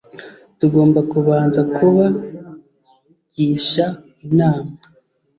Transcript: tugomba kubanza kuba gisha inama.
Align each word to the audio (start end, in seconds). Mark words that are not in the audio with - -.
tugomba 0.59 0.99
kubanza 1.11 1.61
kuba 1.75 2.05
gisha 3.35 3.85
inama. 4.27 4.71